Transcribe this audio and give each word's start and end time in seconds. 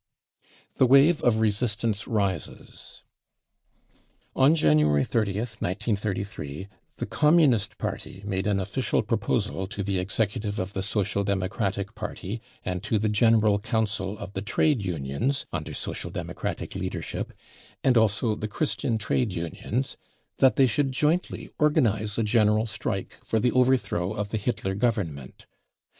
* 0.39 0.75
The 0.79 0.87
Wave 0.87 1.21
of 1.21 1.39
Resistance 1.39 2.07
Rises. 2.07 3.03
On 4.35 4.55
January 4.55 5.03
30th, 5.03 5.61
1 5.61 5.61
933, 5.61 6.67
the 6.95 7.05
Communist 7.05 7.77
Party 7.77 8.23
made 8.25 8.47
an 8.47 8.59
official 8.59 9.03
proposal 9.03 9.67
to 9.67 9.83
the 9.83 9.99
Executive 9.99 10.57
of 10.57 10.73
the 10.73 10.81
Social 10.81 11.23
Democratic 11.23 11.93
Party 11.93 12.41
and 12.65 12.81
to 12.81 12.97
the 12.97 13.09
General 13.09 13.59
Council 13.59 14.17
of 14.17 14.33
the 14.33 14.41
Trade 14.41 14.83
Unions 14.83 15.45
under 15.53 15.75
Social 15.75 16.09
Demo 16.09 16.33
cratic 16.33 16.73
leadership 16.73 17.31
and 17.83 17.95
also 17.95 18.33
the 18.33 18.47
Christian 18.47 18.97
Trade 18.97 19.31
Unions, 19.31 19.97
that, 20.37 20.55
they 20.55 20.65
should 20.65 20.93
jointly 20.93 21.51
organise 21.59 22.17
a 22.17 22.23
general 22.23 22.65
strike 22.65 23.19
for 23.23 23.39
the 23.39 23.51
over 23.51 23.77
throw 23.77 24.13
of 24.13 24.29
the 24.29 24.39
Hitler 24.39 24.73
Government. 24.73 25.45